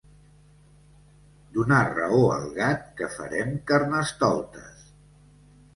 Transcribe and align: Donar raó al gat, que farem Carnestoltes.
Donar 1.57 1.83
raó 1.91 2.23
al 2.39 2.49
gat, 2.59 2.83
que 3.03 3.11
farem 3.19 3.53
Carnestoltes. 3.73 4.89